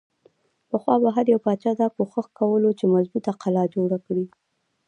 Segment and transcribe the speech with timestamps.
[0.69, 4.25] پخوا به هر يو باچا دا کوښښ کولو چې مضبوطه قلا جوړه کړي۔